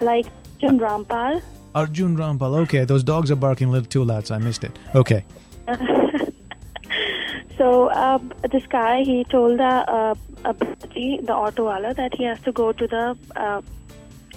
like 0.00 0.26
Arjun 0.62 0.78
Rampal. 0.80 1.42
Arjun 1.74 2.16
Rampal. 2.16 2.56
Okay, 2.62 2.84
those 2.84 3.02
dogs 3.04 3.30
are 3.30 3.36
barking 3.36 3.68
a 3.68 3.70
little 3.70 3.88
too 3.88 4.02
loud, 4.04 4.26
so 4.26 4.34
I 4.34 4.38
missed 4.38 4.64
it. 4.64 4.78
Okay. 4.94 5.24
So 7.58 7.88
uh, 7.90 8.18
this 8.50 8.66
guy, 8.66 9.02
he 9.02 9.22
told 9.24 9.58
the 9.58 9.64
uh, 9.64 10.14
uh, 10.46 10.52
the 10.94 11.34
auto 11.34 11.64
wala 11.64 11.92
that 11.94 12.14
he 12.14 12.24
has 12.24 12.40
to 12.40 12.52
go 12.52 12.72
to 12.72 12.86
the 12.86 13.16
uh, 13.36 13.60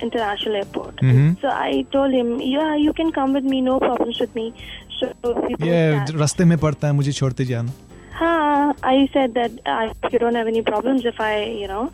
international 0.02 0.58
airport. 0.58 0.98
Mhm. 0.98 1.40
So 1.40 1.48
I 1.48 1.86
told 1.94 2.12
him, 2.12 2.42
yeah, 2.42 2.76
you 2.76 2.92
can 2.92 3.14
come 3.14 3.32
with 3.32 3.46
me, 3.46 3.62
no 3.62 3.80
problems 3.80 4.20
with 4.20 4.36
me 4.36 4.54
So 5.01 5.13
we 5.23 5.55
both 5.55 5.69
Yeah, 5.69 6.05
sat. 6.07 6.15
रास्ते 6.17 6.45
में 6.45 6.59
पड़ता 6.59 6.87
है 6.87 6.93
मुझे 6.95 7.13
छोड़ते 7.13 7.45
जाना. 7.53 7.73
Huh, 8.21 8.73
I 8.83 9.09
said 9.13 9.35
that 9.35 9.53
I 9.65 9.93
you 10.13 10.19
don't 10.19 10.35
have 10.35 10.49
any 10.49 10.61
problems 10.61 11.05
if 11.05 11.21
I, 11.21 11.45
you 11.45 11.69
know, 11.69 11.93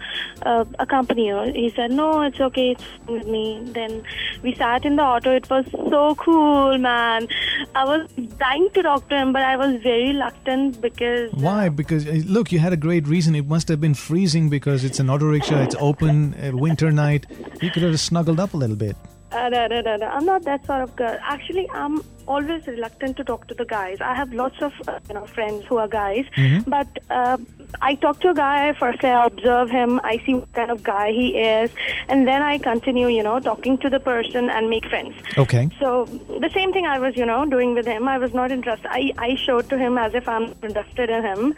uh, 0.50 0.64
accompany 0.78 1.26
you. 1.26 1.40
He 1.54 1.70
said, 1.76 1.90
no, 1.90 2.22
it's 2.22 2.40
okay, 2.40 2.70
it's 2.70 2.82
fine 2.84 3.16
with 3.16 3.26
me. 3.26 3.42
Then 3.74 4.02
we 4.42 4.54
sat 4.54 4.86
in 4.86 4.96
the 4.96 5.02
auto. 5.02 5.34
It 5.40 5.50
was 5.50 5.66
so 5.90 6.14
cool, 6.14 6.78
man. 6.78 7.28
I 7.74 7.84
was 7.84 8.08
dying 8.38 8.70
to 8.72 8.82
talk 8.82 9.06
to 9.10 9.18
him, 9.18 9.34
but 9.34 9.42
I 9.42 9.58
was 9.58 9.76
very 9.82 10.06
reluctant 10.14 10.80
because. 10.80 11.30
Why? 11.34 11.68
Because 11.68 12.06
uh, 12.06 12.22
look, 12.24 12.50
you 12.52 12.58
had 12.58 12.72
a 12.72 12.78
great 12.88 13.06
reason. 13.06 13.34
It 13.34 13.46
must 13.46 13.68
have 13.68 13.82
been 13.82 13.92
freezing 13.92 14.48
because 14.48 14.82
it's 14.82 14.98
an 14.98 15.10
auto 15.10 15.26
rickshaw. 15.26 15.62
It's 15.62 15.76
open, 15.78 16.32
uh, 16.42 16.56
winter 16.56 16.90
night. 16.90 17.26
You 17.60 17.70
could 17.70 17.82
have 17.82 18.00
snuggled 18.00 18.40
up 18.40 18.54
a 18.54 18.56
little 18.56 18.76
bit. 18.76 18.96
Uh, 19.30 19.48
no, 19.50 19.66
no, 19.66 19.80
no, 19.82 19.96
no. 19.96 20.06
I'm 20.06 20.24
not 20.24 20.44
that 20.44 20.64
sort 20.64 20.80
of 20.80 20.96
girl. 20.96 21.18
Actually, 21.22 21.68
I'm 21.74 22.00
always 22.29 22.67
reluctant 22.67 23.17
to 23.17 23.23
talk 23.23 23.47
to 23.47 23.55
the 23.55 23.65
guys. 23.65 23.97
I 23.99 24.13
have 24.15 24.33
lots 24.33 24.61
of 24.61 24.73
uh, 24.87 24.99
you 25.09 25.15
know 25.15 25.25
friends 25.25 25.65
who 25.65 25.77
are 25.77 25.87
guys, 25.87 26.25
but 26.67 26.87
uh, 27.09 27.37
I 27.81 27.95
talk 27.95 28.21
to 28.21 28.29
a 28.29 28.33
guy 28.33 28.73
first. 28.73 29.03
I 29.03 29.25
observe 29.25 29.69
him. 29.69 29.99
I 30.03 30.21
see 30.25 30.35
what 30.35 30.53
kind 30.53 30.71
of 30.71 30.83
guy 30.83 31.11
he 31.11 31.27
is, 31.37 31.71
and 32.07 32.27
then 32.27 32.41
I 32.41 32.57
continue, 32.59 33.07
you 33.07 33.23
know, 33.23 33.39
talking 33.39 33.77
to 33.79 33.89
the 33.89 33.99
person 33.99 34.49
and 34.49 34.69
make 34.69 34.85
friends. 34.85 35.15
Okay. 35.37 35.69
So 35.79 36.05
the 36.45 36.51
same 36.53 36.71
thing 36.71 36.85
I 36.85 36.99
was, 36.99 37.17
you 37.17 37.25
know, 37.25 37.45
doing 37.45 37.73
with 37.73 37.85
him. 37.85 38.07
I 38.07 38.17
was 38.17 38.33
not 38.33 38.51
interested. 38.51 38.87
I, 38.91 39.11
I 39.17 39.35
showed 39.35 39.69
to 39.69 39.77
him 39.77 39.97
as 39.97 40.13
if 40.13 40.27
I'm 40.27 40.53
interested 40.63 41.09
in 41.09 41.23
him, 41.23 41.55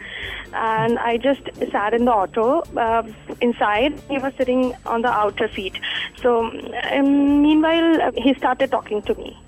and 0.54 0.98
I 0.98 1.16
just 1.18 1.42
sat 1.70 1.94
in 1.94 2.06
the 2.06 2.12
auto 2.12 2.62
uh, 2.76 3.02
inside. 3.40 4.00
He 4.08 4.18
was 4.18 4.32
sitting 4.36 4.74
on 4.86 5.02
the 5.02 5.08
outer 5.08 5.48
seat. 5.54 5.78
So 6.16 6.44
um, 6.90 7.42
meanwhile, 7.42 8.12
he 8.16 8.34
started 8.34 8.70
talking 8.70 9.02
to 9.02 9.14
me. 9.14 9.38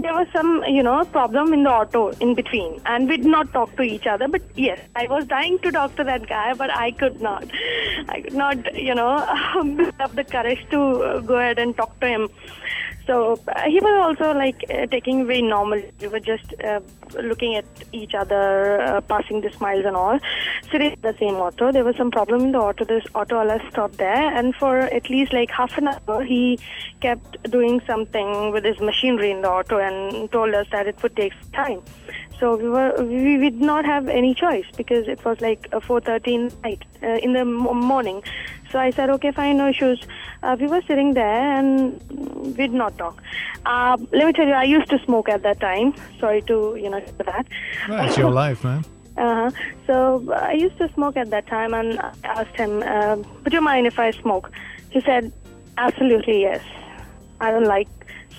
There 0.00 0.14
was 0.14 0.26
some, 0.32 0.64
you 0.66 0.82
know, 0.82 1.04
problem 1.04 1.52
in 1.52 1.64
the 1.64 1.70
auto 1.70 2.10
in 2.12 2.34
between, 2.34 2.80
and 2.86 3.08
we 3.08 3.18
did 3.18 3.26
not 3.26 3.52
talk 3.52 3.76
to 3.76 3.82
each 3.82 4.06
other. 4.06 4.28
But 4.28 4.42
yes, 4.54 4.80
I 4.96 5.06
was 5.08 5.26
dying 5.26 5.58
to 5.60 5.70
talk 5.70 5.96
to 5.96 6.04
that 6.04 6.26
guy, 6.26 6.54
but 6.54 6.70
I 6.70 6.92
could 6.92 7.20
not. 7.20 7.44
I 8.08 8.22
could 8.22 8.34
not, 8.34 8.74
you 8.74 8.94
know, 8.94 9.18
have 9.98 10.16
the 10.16 10.24
courage 10.24 10.64
to 10.70 10.80
uh, 10.80 11.20
go 11.20 11.36
ahead 11.36 11.58
and 11.58 11.76
talk 11.76 11.98
to 12.00 12.06
him. 12.06 12.28
So 13.06 13.40
uh, 13.48 13.62
he 13.66 13.80
was 13.80 14.16
also 14.18 14.32
like 14.36 14.64
uh, 14.70 14.86
taking 14.86 15.26
very 15.26 15.42
normal. 15.42 15.82
We 16.00 16.08
were 16.08 16.20
just 16.20 16.54
uh, 16.62 16.80
looking 17.20 17.56
at 17.56 17.64
each 17.92 18.14
other, 18.14 18.80
uh, 18.80 19.00
passing 19.00 19.40
the 19.40 19.50
smiles 19.50 19.84
and 19.84 19.96
all. 19.96 20.18
Sitting 20.70 20.92
in 20.92 21.00
the 21.00 21.14
same 21.18 21.34
auto. 21.34 21.72
There 21.72 21.84
was 21.84 21.96
some 21.96 22.10
problem 22.10 22.42
in 22.42 22.52
the 22.52 22.58
auto. 22.58 22.84
This 22.84 23.04
auto 23.14 23.36
wala 23.36 23.58
stopped 23.70 23.98
there, 23.98 24.36
and 24.38 24.54
for 24.54 24.78
at 24.78 25.10
least 25.10 25.32
like 25.32 25.50
half 25.50 25.76
an 25.78 25.88
hour, 25.88 26.22
he 26.22 26.58
kept 27.00 27.42
doing 27.50 27.80
something 27.86 28.52
with 28.52 28.64
his 28.64 28.78
machinery 28.80 29.30
in 29.32 29.42
the 29.42 29.50
auto 29.50 29.78
and 29.78 30.30
told 30.30 30.54
us 30.54 30.66
that 30.70 30.86
it 30.86 31.02
would 31.02 31.16
take 31.16 31.32
time. 31.52 31.82
So 32.42 32.56
we 32.56 32.68
were 32.68 32.92
we, 33.04 33.36
did 33.36 33.60
not 33.60 33.84
have 33.84 34.08
any 34.08 34.34
choice 34.34 34.64
because 34.76 35.06
it 35.06 35.24
was 35.24 35.40
like 35.40 35.68
uh, 35.72 35.78
4:30 35.78 36.62
night 36.64 36.82
uh, 37.02 37.06
in 37.22 37.34
the 37.34 37.44
morning. 37.44 38.22
So 38.72 38.78
I 38.78 38.90
said, 38.90 39.10
okay, 39.10 39.30
fine, 39.32 39.58
no 39.58 39.68
issues. 39.68 40.00
Uh, 40.42 40.56
we 40.58 40.66
were 40.66 40.80
sitting 40.88 41.12
there 41.14 41.58
and 41.58 42.00
we 42.46 42.52
did 42.54 42.72
not 42.72 42.96
talk. 42.96 43.22
Uh, 43.66 43.96
let 44.12 44.26
me 44.26 44.32
tell 44.32 44.46
you, 44.46 44.54
I 44.54 44.64
used 44.64 44.88
to 44.90 44.98
smoke 45.04 45.28
at 45.28 45.42
that 45.42 45.60
time. 45.60 45.94
Sorry 46.18 46.40
to 46.42 46.76
you 46.80 46.88
know 46.90 47.00
for 47.18 47.22
that. 47.24 47.46
That's 47.88 48.16
your 48.16 48.30
life, 48.30 48.64
man. 48.64 48.84
Uh-huh. 49.14 49.50
So 49.86 50.24
uh, 50.28 50.36
I 50.36 50.52
used 50.54 50.78
to 50.78 50.90
smoke 50.94 51.18
at 51.18 51.28
that 51.28 51.46
time, 51.46 51.74
and 51.74 52.00
I 52.00 52.12
asked 52.24 52.56
him, 52.56 52.82
uh, 52.82 53.16
"Would 53.44 53.52
you 53.52 53.60
mind 53.60 53.86
if 53.86 53.98
I 53.98 54.10
smoke?" 54.12 54.50
He 54.88 55.02
said, 55.02 55.30
"Absolutely 55.76 56.40
yes. 56.40 56.62
I 57.38 57.50
don't 57.50 57.66
like 57.66 57.90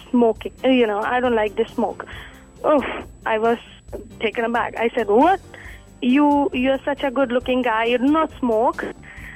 smoking. 0.09 0.51
uh, 0.65 0.69
You 0.69 0.87
know, 0.87 0.97
I 0.99 1.19
don't 1.19 1.35
like 1.35 1.55
this 1.55 1.69
smoke." 1.75 2.07
Oh, 2.63 2.81
I 3.27 3.37
was 3.37 3.59
taken 4.19 4.45
aback. 4.45 4.73
I 4.75 4.89
said, 4.95 5.09
"What? 5.09 5.39
You 6.01 6.49
you're 6.53 6.79
such 6.83 7.03
a 7.03 7.11
good-looking 7.11 7.61
guy. 7.61 7.83
You 7.93 7.99
do 7.99 8.05
not 8.19 8.31
smoke." 8.39 8.83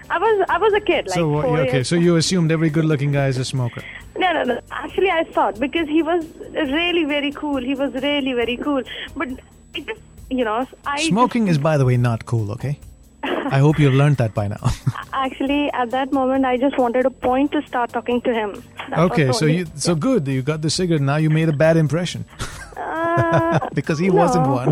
I 0.10 0.18
was 0.20 0.46
I 0.50 0.58
was 0.58 0.74
a 0.74 0.80
kid, 0.82 1.08
like 1.08 1.16
so 1.16 1.28
what- 1.30 1.46
four 1.46 1.58
okay, 1.60 1.74
years. 1.78 1.88
so 1.88 1.96
you 1.96 2.16
assumed 2.16 2.52
every 2.52 2.70
good-looking 2.70 3.12
guy 3.12 3.28
is 3.28 3.38
a 3.38 3.46
smoker. 3.46 3.82
No, 4.18 4.32
no, 4.34 4.44
no. 4.44 4.60
Actually, 4.72 5.10
I 5.12 5.24
thought 5.26 5.60
because 5.60 5.88
he 5.88 6.02
was 6.02 6.26
really 6.54 7.04
very 7.06 7.32
cool. 7.32 7.58
He 7.58 7.76
was 7.76 7.94
really 7.94 8.34
very 8.34 8.58
cool. 8.58 8.82
But 9.16 9.30
just, 9.74 10.00
you 10.30 10.44
know, 10.46 10.66
I 10.86 10.98
just- 10.98 11.10
Smoking 11.10 11.48
is, 11.48 11.58
by 11.58 11.78
the 11.78 11.86
way, 11.86 11.98
not 11.98 12.26
cool. 12.26 12.52
Okay. 12.54 12.80
I 13.24 13.60
hope 13.60 13.80
you've 13.80 13.94
learned 13.94 14.18
that 14.18 14.34
by 14.34 14.48
now. 14.48 14.72
actually 15.14 15.72
at 15.74 15.90
that 15.92 16.12
moment 16.14 16.46
I 16.46 16.58
just 16.58 16.78
wanted 16.78 17.06
a 17.06 17.10
point 17.10 17.52
to 17.54 17.62
start 17.68 17.92
talking 17.92 18.22
to 18.22 18.34
him. 18.34 18.64
That 18.90 19.00
okay, 19.00 19.32
so 19.32 19.46
you 19.46 19.66
so 19.76 19.96
good. 19.96 20.28
You 20.28 20.42
got 20.42 20.62
the 20.62 20.70
cigarette. 20.70 21.02
Now 21.02 21.16
you 21.18 21.30
made 21.30 21.50
a 21.50 21.54
bad 21.66 21.78
impression 21.78 22.26
Uh, 22.78 23.58
because 23.74 23.98
he 23.98 24.10
wasn't 24.12 24.48
one. 24.48 24.72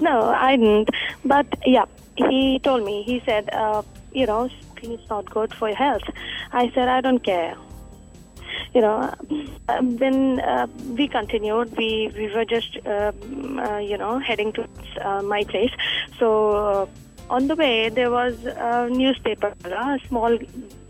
no, 0.00 0.14
I 0.30 0.56
didn't. 0.56 0.88
But 1.24 1.46
yeah, 1.64 1.84
he 2.16 2.58
told 2.58 2.84
me. 2.84 3.04
He 3.04 3.22
said, 3.24 3.48
uh, 3.52 3.82
you 4.18 4.26
know, 4.26 4.48
smoking 4.48 4.92
is 4.98 5.08
not 5.08 5.30
good 5.30 5.54
for 5.54 5.68
your 5.68 5.76
health. 5.76 6.02
I 6.52 6.70
said, 6.74 6.88
I 6.88 7.00
don't 7.00 7.20
care. 7.20 7.56
You 8.74 8.80
know, 8.80 9.14
uh, 9.68 9.82
when 9.82 10.40
uh, 10.40 10.66
we 10.98 11.08
continued, 11.08 11.76
we 11.76 12.10
we 12.16 12.26
were 12.34 12.44
just 12.44 12.78
uh, 12.84 13.12
uh, 13.66 13.78
you 13.78 13.96
know 13.96 14.18
heading 14.18 14.52
to 14.52 14.66
uh, 15.04 15.22
my 15.22 15.44
place. 15.44 15.70
So 16.18 16.88
on 17.30 17.48
the 17.48 17.54
way 17.54 17.88
there 17.88 18.10
was 18.10 18.34
a 18.44 18.88
newspaper, 18.90 19.54
a 19.64 19.98
small 20.08 20.38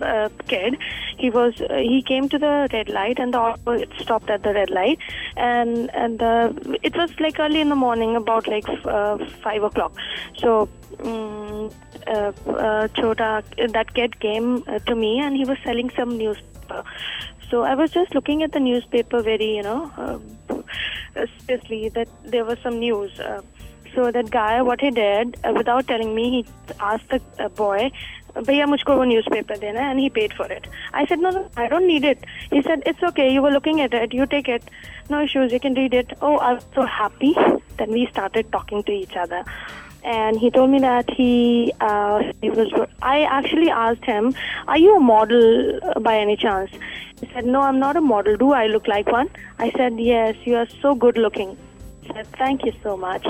uh, 0.00 0.28
kid. 0.46 0.76
He 1.16 1.30
was 1.30 1.60
uh, 1.60 1.76
he 1.76 2.02
came 2.02 2.28
to 2.28 2.38
the 2.38 2.68
red 2.72 2.88
light 2.88 3.18
and 3.18 3.34
the 3.34 3.38
auto 3.38 3.72
it 3.72 3.90
stopped 3.98 4.30
at 4.30 4.42
the 4.42 4.54
red 4.54 4.70
light, 4.70 4.98
and 5.36 5.90
and 5.94 6.22
uh, 6.22 6.52
it 6.82 6.96
was 6.96 7.10
like 7.18 7.38
early 7.38 7.60
in 7.60 7.68
the 7.68 7.76
morning, 7.76 8.16
about 8.16 8.46
like 8.46 8.68
uh, 8.84 9.18
five 9.42 9.62
o'clock. 9.62 9.92
So. 10.38 10.68
Um, 11.04 11.70
Chota, 12.94 13.42
that 13.56 13.92
kid 13.94 14.18
came 14.20 14.62
to 14.62 14.94
me 14.94 15.20
and 15.20 15.36
he 15.36 15.44
was 15.44 15.58
selling 15.62 15.90
some 15.90 16.16
newspaper. 16.16 16.82
So 17.50 17.62
I 17.62 17.74
was 17.74 17.90
just 17.90 18.14
looking 18.14 18.42
at 18.42 18.52
the 18.52 18.60
newspaper 18.60 19.22
very, 19.22 19.56
you 19.56 19.62
know, 19.62 20.22
seriously 21.46 21.90
that 21.90 22.08
there 22.24 22.44
was 22.44 22.58
some 22.62 22.78
news 22.78 23.20
Uh, 23.97 23.97
so 23.97 24.11
that 24.11 24.31
guy, 24.31 24.61
what 24.61 24.81
he 24.81 24.89
did, 24.89 25.37
uh, 25.43 25.53
without 25.55 25.87
telling 25.87 26.15
me, 26.15 26.29
he 26.29 26.45
asked 26.79 27.09
the 27.09 27.21
uh, 27.39 27.49
boy, 27.49 27.91
भैया 28.37 28.65
मुझको 28.65 28.95
वो 28.95 29.05
newspaper 29.05 29.59
देना 29.59 29.79
है," 29.79 29.91
and 29.91 29.99
he 29.99 30.09
paid 30.09 30.33
for 30.33 30.47
it. 30.51 30.67
I 30.93 31.05
said, 31.05 31.19
no, 31.19 31.29
no, 31.29 31.47
I 31.55 31.67
don't 31.67 31.85
need 31.85 32.03
it. 32.03 32.25
He 32.51 32.61
said, 32.63 32.81
it's 32.85 33.03
okay, 33.03 33.31
you 33.31 33.41
were 33.41 33.51
looking 33.51 33.81
at 33.81 33.93
it, 33.93 34.13
you 34.13 34.25
take 34.25 34.49
it. 34.49 34.63
No 35.09 35.21
issues, 35.21 35.51
you 35.51 35.59
can 35.59 35.73
read 35.75 35.93
it. 35.93 36.13
Oh, 36.21 36.37
I 36.37 36.53
was 36.53 36.65
so 36.73 36.85
happy. 36.85 37.35
Then 37.77 37.91
we 37.91 38.07
started 38.07 38.51
talking 38.51 38.81
to 38.83 38.91
each 38.91 39.15
other. 39.15 39.43
And 40.03 40.39
he 40.39 40.49
told 40.49 40.71
me 40.71 40.79
that 40.79 41.09
he, 41.11 41.73
uh, 41.79 42.23
he 42.41 42.49
was, 42.49 42.87
I 43.01 43.21
actually 43.21 43.69
asked 43.69 44.03
him, 44.03 44.33
are 44.67 44.77
you 44.77 44.95
a 44.95 44.99
model 44.99 45.79
uh, 45.83 45.99
by 45.99 46.17
any 46.17 46.35
chance? 46.35 46.71
He 47.19 47.29
said, 47.33 47.45
no, 47.45 47.61
I'm 47.61 47.79
not 47.79 47.95
a 47.95 48.01
model. 48.01 48.35
Do 48.35 48.53
I 48.53 48.65
look 48.65 48.87
like 48.87 49.07
one? 49.07 49.29
I 49.59 49.71
said, 49.77 49.99
yes, 49.99 50.35
you 50.43 50.55
are 50.55 50.67
so 50.81 50.95
good 50.95 51.17
looking 51.17 51.57
said, 52.12 52.26
Thank 52.38 52.64
you 52.64 52.72
so 52.82 52.96
much. 52.96 53.26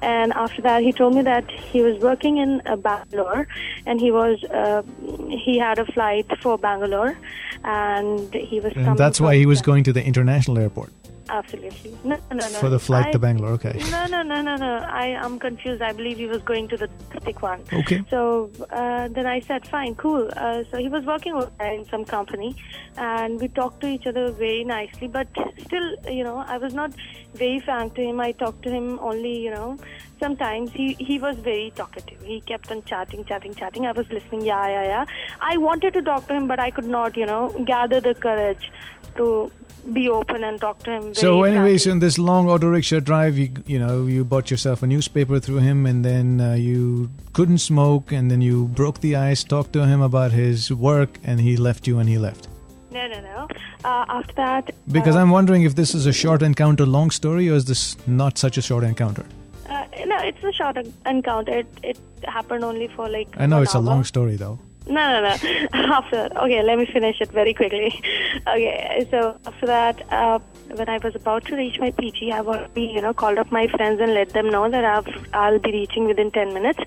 And 0.00 0.32
after 0.32 0.62
that, 0.62 0.82
he 0.82 0.92
told 0.92 1.14
me 1.14 1.22
that 1.22 1.48
he 1.50 1.82
was 1.82 1.98
working 2.02 2.38
in 2.38 2.62
uh, 2.66 2.76
Bangalore 2.76 3.46
and 3.86 4.00
he 4.00 4.10
was 4.10 4.42
uh, 4.44 4.82
he 5.28 5.58
had 5.58 5.78
a 5.78 5.84
flight 5.86 6.26
for 6.40 6.58
Bangalore 6.58 7.16
and 7.64 8.32
he 8.34 8.60
was 8.60 8.72
and 8.74 8.84
coming 8.84 8.96
that's 8.96 9.20
why 9.20 9.36
he 9.36 9.46
was 9.46 9.62
going 9.62 9.84
to 9.84 9.92
the 9.92 10.04
international 10.04 10.58
airport 10.58 10.90
Absolutely. 11.28 11.96
No, 12.04 12.16
no, 12.30 12.36
no. 12.36 12.58
for 12.58 12.68
the 12.68 12.78
flight 12.78 13.06
I- 13.06 13.12
to 13.12 13.18
Bangalore. 13.18 13.52
Okay. 13.52 13.80
No, 13.90 14.06
no, 14.06 14.22
no, 14.22 14.42
no, 14.42 14.56
no. 14.56 14.76
I 14.88 15.06
am 15.08 15.38
confused. 15.38 15.82
I 15.82 15.92
believe 15.92 16.18
he 16.18 16.26
was 16.26 16.42
going 16.42 16.68
to 16.68 16.76
the 16.76 16.88
domestic 16.88 17.42
one. 17.42 17.62
Okay. 17.72 18.02
So 18.10 18.50
uh, 18.70 19.08
then 19.08 19.26
I 19.26 19.40
said, 19.40 19.66
fine, 19.68 19.94
cool. 19.94 20.28
Uh, 20.36 20.64
so 20.70 20.78
he 20.78 20.88
was 20.88 21.04
working 21.04 21.40
in 21.60 21.84
some 21.90 22.04
company, 22.04 22.56
and 22.96 23.40
we 23.40 23.48
talked 23.48 23.80
to 23.82 23.88
each 23.88 24.06
other 24.06 24.30
very 24.32 24.64
nicely. 24.64 25.08
But 25.08 25.28
still, 25.58 25.94
you 26.10 26.24
know, 26.24 26.44
I 26.46 26.58
was 26.58 26.74
not 26.74 26.92
very 27.34 27.60
frank 27.60 27.94
to 27.94 28.02
him. 28.02 28.20
I 28.20 28.32
talked 28.32 28.62
to 28.64 28.70
him 28.70 28.98
only, 29.00 29.38
you 29.38 29.50
know, 29.50 29.78
sometimes 30.20 30.72
he 30.72 30.94
he 30.98 31.18
was 31.18 31.36
very 31.36 31.72
talkative. 31.74 32.20
He 32.22 32.40
kept 32.40 32.70
on 32.70 32.82
chatting, 32.84 33.24
chatting, 33.24 33.54
chatting. 33.54 33.86
I 33.86 33.92
was 33.92 34.08
listening, 34.10 34.42
yeah, 34.42 34.66
yeah, 34.68 34.84
yeah. 34.84 35.04
I 35.40 35.56
wanted 35.56 35.94
to 35.94 36.02
talk 36.02 36.26
to 36.28 36.34
him, 36.34 36.46
but 36.46 36.60
I 36.60 36.70
could 36.70 36.86
not, 36.86 37.16
you 37.16 37.26
know, 37.26 37.42
gather 37.64 38.00
the 38.00 38.14
courage 38.14 38.70
to 39.16 39.50
be 39.92 40.08
open 40.08 40.44
and 40.44 40.60
talk 40.60 40.82
to 40.84 40.90
him. 40.90 41.02
Very 41.02 41.14
So, 41.14 41.42
anyways, 41.42 41.86
in 41.86 41.98
this 41.98 42.18
long 42.18 42.48
auto 42.48 42.68
rickshaw 42.68 43.00
drive, 43.00 43.36
you 43.38 43.50
you 43.66 43.78
know 43.78 44.06
you 44.06 44.24
bought 44.24 44.50
yourself 44.50 44.82
a 44.82 44.86
newspaper 44.86 45.40
through 45.40 45.58
him, 45.58 45.86
and 45.86 46.04
then 46.04 46.40
uh, 46.40 46.54
you 46.54 47.10
couldn't 47.32 47.58
smoke, 47.58 48.12
and 48.12 48.30
then 48.30 48.40
you 48.40 48.68
broke 48.68 49.00
the 49.00 49.16
ice, 49.16 49.44
talked 49.44 49.72
to 49.72 49.86
him 49.86 50.00
about 50.00 50.32
his 50.32 50.72
work, 50.72 51.18
and 51.24 51.40
he 51.40 51.56
left 51.56 51.86
you, 51.86 51.98
and 51.98 52.08
he 52.08 52.18
left. 52.18 52.48
No, 52.90 53.06
no, 53.08 53.20
no. 53.20 53.48
Uh, 53.84 54.04
after 54.08 54.34
that, 54.34 54.70
Because 54.92 55.16
uh, 55.16 55.20
I'm 55.20 55.30
wondering 55.30 55.62
if 55.62 55.74
this 55.74 55.94
is 55.94 56.06
a 56.06 56.12
short 56.12 56.42
encounter, 56.42 56.84
long 56.86 57.10
story, 57.10 57.48
or 57.48 57.54
is 57.54 57.64
this 57.64 57.96
not 58.06 58.36
such 58.38 58.58
a 58.58 58.62
short 58.62 58.84
encounter? 58.84 59.24
Uh, 59.68 59.86
no, 60.06 60.18
it's 60.18 60.44
a 60.44 60.52
short 60.52 60.76
encounter. 61.06 61.58
It, 61.60 61.66
it 61.82 61.98
happened 62.24 62.64
only 62.64 62.88
for 62.88 63.08
like. 63.08 63.28
I 63.38 63.46
know 63.46 63.62
it's 63.62 63.74
a 63.74 63.80
long 63.80 64.04
story 64.04 64.36
though. 64.36 64.58
No, 64.86 64.94
no, 64.94 65.20
no. 65.20 65.36
after 65.72 66.28
okay, 66.38 66.62
let 66.62 66.78
me 66.78 66.86
finish 66.86 67.20
it 67.20 67.30
very 67.32 67.54
quickly. 67.54 67.92
okay, 68.46 69.06
so 69.10 69.36
after 69.46 69.66
that, 69.66 70.12
uh, 70.12 70.38
when 70.74 70.88
I 70.88 70.98
was 70.98 71.14
about 71.14 71.44
to 71.46 71.56
reach 71.56 71.78
my 71.78 71.90
PG, 71.92 72.32
I've 72.32 72.48
already 72.48 72.86
you 72.86 73.00
know 73.00 73.12
called 73.12 73.38
up 73.38 73.50
my 73.52 73.66
friends 73.68 74.00
and 74.00 74.14
let 74.14 74.30
them 74.30 74.50
know 74.50 74.68
that 74.70 74.84
I've, 74.84 75.34
I'll 75.34 75.58
be 75.58 75.72
reaching 75.72 76.06
within 76.06 76.30
ten 76.30 76.52
minutes. 76.54 76.80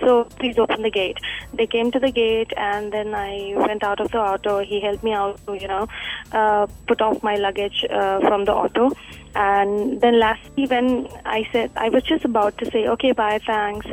So 0.00 0.24
please 0.24 0.58
open 0.58 0.82
the 0.82 0.90
gate. 0.90 1.18
They 1.54 1.66
came 1.66 1.90
to 1.92 1.98
the 1.98 2.10
gate, 2.10 2.52
and 2.56 2.92
then 2.92 3.14
I 3.14 3.54
went 3.56 3.82
out 3.84 4.00
of 4.00 4.10
the 4.10 4.18
auto. 4.18 4.60
He 4.64 4.80
helped 4.80 5.02
me 5.02 5.12
out 5.12 5.44
to 5.46 5.54
you 5.60 5.68
know 5.68 5.88
uh, 6.32 6.66
put 6.86 7.00
off 7.00 7.22
my 7.22 7.36
luggage 7.36 7.84
uh, 7.90 8.20
from 8.20 8.44
the 8.44 8.52
auto. 8.54 8.90
And 9.34 10.00
then 10.00 10.18
lastly, 10.18 10.66
when 10.66 11.08
I 11.24 11.48
said 11.52 11.70
I 11.76 11.88
was 11.88 12.02
just 12.02 12.24
about 12.24 12.58
to 12.58 12.70
say, 12.70 12.86
okay, 12.88 13.12
bye, 13.12 13.40
thanks. 13.46 13.86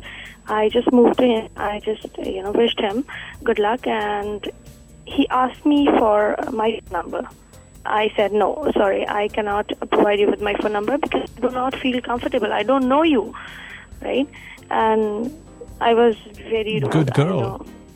I 0.47 0.69
just 0.69 0.91
moved 0.91 1.19
to 1.19 1.25
him. 1.25 1.49
I 1.55 1.79
just, 1.79 2.17
you 2.17 2.41
know, 2.41 2.51
wished 2.51 2.79
him 2.79 3.05
good 3.43 3.59
luck, 3.59 3.85
and 3.87 4.49
he 5.05 5.27
asked 5.29 5.65
me 5.65 5.85
for 5.97 6.35
my 6.51 6.81
number. 6.91 7.27
I 7.85 8.11
said 8.15 8.33
no, 8.33 8.71
sorry, 8.73 9.07
I 9.07 9.27
cannot 9.29 9.71
provide 9.89 10.19
you 10.19 10.29
with 10.29 10.41
my 10.41 10.53
phone 10.61 10.73
number 10.73 10.97
because 10.97 11.29
I 11.37 11.39
do 11.41 11.49
not 11.49 11.75
feel 11.75 12.01
comfortable. 12.01 12.51
I 12.53 12.63
don't 12.63 12.87
know 12.87 13.03
you, 13.03 13.33
right? 14.01 14.27
And 14.69 15.31
I 15.81 15.93
was 15.93 16.15
very 16.49 16.79
rude. 16.79 16.91
Good 16.91 17.13
girl. 17.13 17.65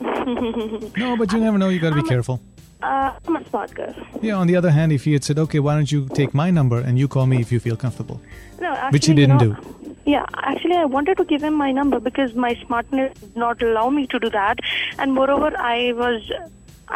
No, 0.96 1.16
but 1.16 1.32
you 1.32 1.40
never 1.40 1.58
know. 1.58 1.68
You 1.68 1.78
got 1.80 1.90
to 1.90 2.02
be 2.02 2.08
careful. 2.08 2.40
Uh, 2.82 3.12
I'm 3.26 3.36
a 3.36 3.44
smart 3.48 3.74
girl. 3.74 3.94
Yeah. 4.22 4.34
On 4.34 4.46
the 4.46 4.56
other 4.56 4.70
hand, 4.70 4.92
if 4.92 5.04
he 5.04 5.12
had 5.12 5.24
said, 5.24 5.38
"Okay, 5.38 5.58
why 5.58 5.74
don't 5.74 5.90
you 5.90 6.08
take 6.14 6.34
my 6.34 6.50
number 6.50 6.78
and 6.78 6.98
you 6.98 7.08
call 7.08 7.26
me 7.26 7.40
if 7.40 7.52
you 7.52 7.60
feel 7.60 7.76
comfortable," 7.76 8.20
No, 8.60 8.70
actually, 8.72 8.90
Which 8.92 9.06
he 9.06 9.14
didn't 9.14 9.38
know, 9.38 9.54
do. 9.54 9.94
Yeah, 10.06 10.26
actually, 10.34 10.76
I 10.76 10.84
wanted 10.84 11.16
to 11.18 11.24
give 11.24 11.42
him 11.42 11.54
my 11.54 11.72
number 11.72 11.98
because 12.00 12.34
my 12.34 12.54
smartness 12.66 13.14
did 13.18 13.36
not 13.36 13.62
allow 13.62 13.88
me 13.90 14.06
to 14.08 14.18
do 14.18 14.28
that, 14.30 14.58
and 14.98 15.14
moreover, 15.14 15.52
I 15.58 15.92
was, 15.92 16.30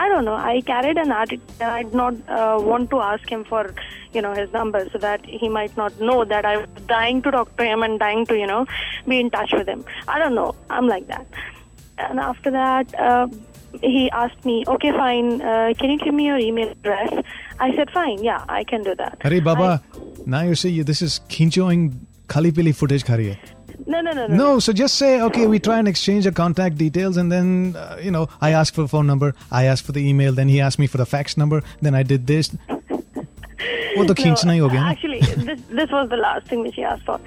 I 0.04 0.08
don't 0.08 0.24
know, 0.24 0.36
I 0.36 0.60
carried 0.60 0.98
an 0.98 1.10
attitude. 1.10 1.62
I 1.68 1.82
did 1.82 1.94
not 1.94 2.14
uh, 2.28 2.58
want 2.60 2.90
to 2.90 3.00
ask 3.00 3.28
him 3.28 3.44
for, 3.44 3.74
you 4.12 4.22
know, 4.22 4.32
his 4.32 4.52
number 4.52 4.88
so 4.92 4.98
that 4.98 5.24
he 5.26 5.48
might 5.48 5.76
not 5.76 6.00
know 6.00 6.24
that 6.24 6.44
I 6.44 6.58
was 6.58 6.68
dying 6.86 7.20
to 7.22 7.32
talk 7.32 7.56
to 7.56 7.64
him 7.64 7.82
and 7.82 7.98
dying 7.98 8.24
to, 8.26 8.38
you 8.38 8.46
know, 8.46 8.64
be 9.08 9.18
in 9.18 9.30
touch 9.30 9.52
with 9.52 9.66
him. 9.66 9.84
I 10.06 10.20
don't 10.20 10.36
know. 10.36 10.54
I'm 10.70 10.86
like 10.86 11.08
that. 11.08 11.26
And 11.98 12.20
after 12.20 12.50
that, 12.52 12.94
uh, 13.08 13.26
he 13.82 14.08
asked 14.12 14.44
me, 14.44 14.64
okay, 14.68 14.92
fine, 14.92 15.42
uh, 15.42 15.74
can 15.78 15.90
you 15.90 15.98
give 15.98 16.14
me 16.14 16.26
your 16.26 16.38
email 16.38 16.70
address? 16.70 17.24
I 17.58 17.74
said, 17.74 17.90
fine, 17.90 18.22
yeah, 18.22 18.44
I 18.48 18.64
can 18.64 18.82
do 18.84 18.94
that. 18.94 19.18
Hare 19.20 19.40
Baba, 19.40 19.82
now 20.26 20.42
you 20.42 20.54
see, 20.54 20.80
this 20.82 21.02
is 21.02 21.20
khinchoing 21.28 21.94
Khalipili 22.28 22.74
footage 22.74 23.04
khari 23.04 23.34
hai. 23.34 23.57
No, 23.87 24.01
no, 24.01 24.11
no, 24.11 24.27
no. 24.27 24.35
No, 24.35 24.59
so 24.59 24.73
just 24.73 24.95
say, 24.95 25.21
okay, 25.21 25.47
we 25.47 25.59
try 25.59 25.79
and 25.79 25.87
exchange 25.87 26.25
the 26.25 26.31
contact 26.31 26.77
details, 26.77 27.17
and 27.17 27.31
then, 27.31 27.75
uh, 27.75 27.97
you 28.01 28.11
know, 28.11 28.27
I 28.41 28.51
asked 28.51 28.75
for 28.75 28.81
the 28.81 28.87
phone 28.87 29.07
number, 29.07 29.35
I 29.51 29.65
asked 29.65 29.85
for 29.85 29.91
the 29.91 30.07
email, 30.07 30.31
then 30.33 30.47
he 30.47 30.61
asked 30.61 30.79
me 30.79 30.87
for 30.87 30.97
the 30.97 31.05
fax 31.05 31.37
number, 31.37 31.63
then 31.81 31.95
I 31.95 32.03
did 32.03 32.27
this. 32.27 32.51
वो 33.97 34.03
तो 34.05 34.13
खींचना 34.13 34.51
ही 34.51 34.59
हो 34.59 34.67
गया 34.69 34.81
ना 34.81 34.91
Actually, 34.91 35.19
this, 35.19 35.59
this 35.79 35.91
was 35.91 36.09
the 36.09 36.17
last 36.17 36.47
thing 36.47 36.63
which 36.63 36.75
he 36.75 36.83
asked 36.83 37.05
for. 37.05 37.19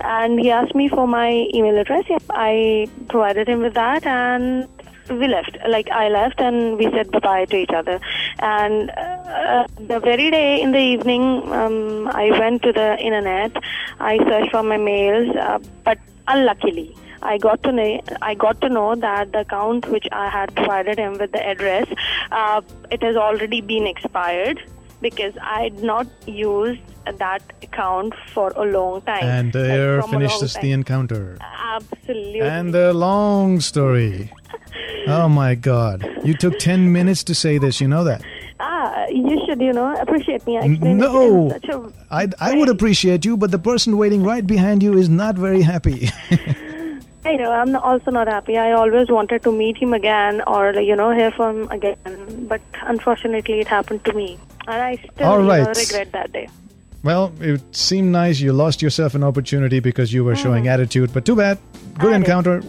And 0.00 0.38
he 0.40 0.50
asked 0.50 0.74
me 0.74 0.88
for 0.88 1.06
my 1.08 1.48
email 1.52 1.78
address. 1.78 2.04
Yep, 2.08 2.22
I 2.30 2.88
provided 3.08 3.48
him 3.48 3.60
with 3.60 3.74
that 3.74 4.06
and 4.06 4.68
we 5.09 5.27
left. 5.27 5.57
Like, 5.67 5.89
I 5.89 6.09
left 6.09 6.39
and 6.39 6.77
we 6.77 6.85
said 6.91 7.11
bye-bye 7.11 7.45
to 7.45 7.57
each 7.57 7.71
other. 7.71 7.99
And 8.39 8.89
uh, 8.91 9.67
the 9.79 9.99
very 9.99 10.31
day 10.31 10.61
in 10.61 10.71
the 10.71 10.79
evening, 10.79 11.51
um, 11.51 12.07
I 12.07 12.31
went 12.39 12.63
to 12.63 12.71
the 12.71 12.97
internet. 12.99 13.51
I 13.99 14.17
searched 14.17 14.51
for 14.51 14.63
my 14.63 14.77
mails, 14.77 15.35
uh, 15.35 15.59
but 15.83 15.97
unluckily, 16.27 16.95
I 17.21 17.37
got 17.37 17.63
to 17.63 17.71
know 17.71 17.99
I 18.21 18.33
got 18.33 18.61
to 18.61 18.69
know 18.69 18.95
that 18.95 19.33
the 19.33 19.41
account 19.41 19.89
which 19.89 20.07
I 20.11 20.29
had 20.29 20.55
provided 20.55 20.97
him 20.97 21.17
with 21.17 21.31
the 21.33 21.45
address, 21.45 21.87
uh, 22.31 22.61
it 22.91 23.03
has 23.03 23.17
already 23.17 23.61
been 23.61 23.85
expired 23.87 24.61
because 25.01 25.33
I 25.41 25.63
had 25.63 25.83
not 25.83 26.07
used 26.27 26.81
that 27.17 27.41
account 27.61 28.13
for 28.33 28.51
a 28.55 28.63
long 28.63 29.01
time. 29.01 29.23
And 29.23 29.53
there 29.53 30.01
from 30.01 30.09
a 30.09 30.13
finished 30.13 30.35
long 30.35 30.43
us 30.43 30.57
the 30.57 30.71
encounter. 30.71 31.37
Absolutely. 31.41 32.41
And 32.41 32.73
the 32.73 32.93
long 32.93 33.59
story. 33.59 34.31
Oh 35.07 35.29
my 35.29 35.55
god. 35.55 36.05
You 36.23 36.35
took 36.35 36.59
10 36.59 36.91
minutes 36.91 37.23
to 37.23 37.33
say 37.33 37.57
this, 37.57 37.81
you 37.81 37.87
know 37.87 38.03
that? 38.03 38.21
ah, 38.59 39.05
you 39.07 39.39
should, 39.45 39.61
you 39.61 39.73
know, 39.73 39.95
appreciate 39.95 40.45
me. 40.45 40.57
I 40.57 40.67
No. 40.67 41.45
in 41.45 41.49
such 41.51 41.69
a 41.69 41.91
I, 42.11 42.27
I 42.39 42.57
would 42.57 42.69
appreciate 42.69 43.25
you, 43.25 43.37
but 43.37 43.51
the 43.51 43.59
person 43.59 43.97
waiting 43.97 44.23
right 44.23 44.45
behind 44.45 44.83
you 44.83 44.97
is 44.97 45.09
not 45.09 45.35
very 45.35 45.61
happy. 45.61 46.09
I 47.25 47.35
know. 47.35 47.51
I'm 47.51 47.75
also 47.75 48.11
not 48.11 48.27
happy. 48.27 48.57
I 48.57 48.71
always 48.71 49.09
wanted 49.09 49.43
to 49.43 49.51
meet 49.51 49.77
him 49.77 49.93
again 49.93 50.41
or, 50.47 50.73
you 50.73 50.95
know, 50.95 51.11
hear 51.11 51.31
from 51.31 51.63
him 51.63 51.71
again. 51.71 52.45
But 52.47 52.61
unfortunately, 52.83 53.59
it 53.59 53.67
happened 53.67 54.05
to 54.05 54.13
me. 54.13 54.37
And 54.67 54.81
I 54.81 54.95
still 54.95 55.27
All 55.27 55.41
you 55.41 55.63
know, 55.63 55.73
regret 55.75 56.11
that 56.13 56.31
day. 56.31 56.47
Well, 57.03 57.33
it 57.39 57.61
seemed 57.75 58.11
nice. 58.11 58.39
You 58.39 58.53
lost 58.53 58.81
yourself 58.81 59.15
an 59.15 59.23
opportunity 59.23 59.79
because 59.79 60.11
you 60.11 60.23
were 60.23 60.35
showing 60.35 60.67
ah. 60.67 60.73
attitude, 60.73 61.13
but 61.13 61.25
too 61.25 61.35
bad. 61.35 61.57
Good 61.97 62.13
encounter. 62.13 62.63